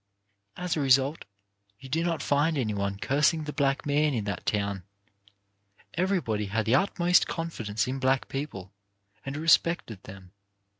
As 0.57 0.75
a 0.75 0.79
result 0.79 1.25
you 1.79 1.87
do 1.87 2.03
not 2.03 2.23
find 2.23 2.57
any 2.57 2.73
one 2.73 2.97
cursing 2.97 3.43
the 3.43 3.53
black 3.53 3.85
man 3.85 4.15
in 4.15 4.23
that 4.23 4.47
town. 4.47 4.81
Everybody 5.93 6.47
had 6.47 6.65
the 6.65 6.73
utmost 6.73 7.27
confidence 7.27 7.85
in 7.85 7.99
black 7.99 8.27
people, 8.27 8.73
and 9.23 9.37
respected 9.37 10.01
them. 10.05 10.31